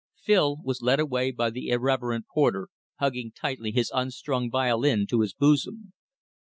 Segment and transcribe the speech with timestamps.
[0.15, 5.35] Phil was led away by the irreverent porter, hugging tightly his unstrung violin to his
[5.35, 5.93] bosom.